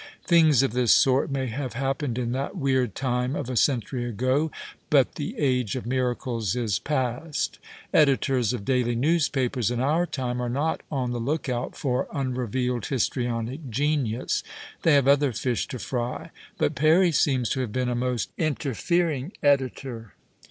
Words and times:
Things 0.25 0.63
of 0.63 0.73
this 0.73 0.91
sort 0.91 1.29
may 1.29 1.45
have 1.45 1.73
happened 1.73 2.17
in 2.17 2.31
that 2.31 2.57
weird 2.57 2.95
time 2.95 3.35
of 3.35 3.51
a 3.51 3.55
century 3.55 4.03
ago, 4.03 4.49
but 4.89 5.13
the 5.13 5.37
age 5.37 5.75
of 5.75 5.85
miracles 5.85 6.55
is 6.55 6.79
passed. 6.79 7.59
Editors 7.93 8.51
of 8.51 8.65
daily 8.65 8.95
news 8.95 9.29
papers 9.29 9.69
in 9.69 9.79
our 9.79 10.07
time 10.07 10.41
are 10.41 10.49
not 10.49 10.81
on 10.89 11.11
the 11.11 11.19
look 11.19 11.49
out 11.49 11.75
for 11.77 12.07
un 12.09 12.33
revealcd 12.33 12.87
histrionic 12.87 13.69
genius. 13.69 14.41
They 14.81 14.95
have 14.95 15.07
other 15.07 15.33
fish 15.33 15.67
to 15.67 15.77
fry. 15.77 16.31
But 16.57 16.73
Perry 16.73 17.11
seems 17.11 17.47
to 17.49 17.59
have 17.59 17.71
been 17.71 17.85
a 17.87 17.93
most 17.93 18.31
inter 18.39 18.71
fering 18.73 19.33
editor. 19.43 20.15